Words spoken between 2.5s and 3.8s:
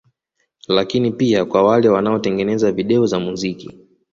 Video za muziki